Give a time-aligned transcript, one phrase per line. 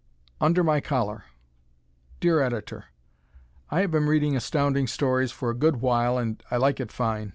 [0.39, 1.25] "Under My Collar"
[2.19, 2.85] Dear Editor:
[3.69, 7.29] I have been reading Astounding Stories for a good while and I like it fine.